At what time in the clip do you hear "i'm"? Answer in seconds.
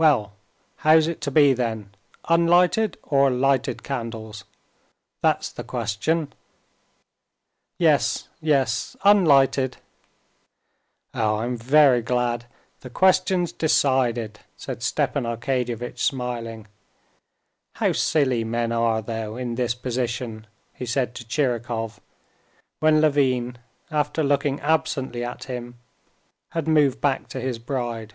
11.38-11.56